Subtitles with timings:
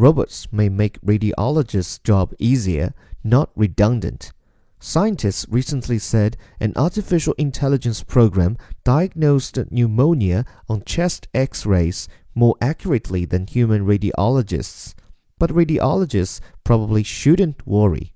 [0.00, 4.32] Robots may make radiologists' job easier, not redundant.
[4.78, 13.26] Scientists recently said an artificial intelligence program diagnosed pneumonia on chest x rays more accurately
[13.26, 14.94] than human radiologists.
[15.38, 18.14] But radiologists probably shouldn't worry.